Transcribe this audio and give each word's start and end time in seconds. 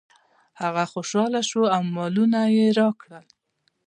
هغه 0.61 0.83
خوشحاله 0.93 1.41
شو 1.49 1.61
او 1.75 1.81
مالونه 1.95 2.41
یې 2.55 2.67
راکړل. 2.79 3.25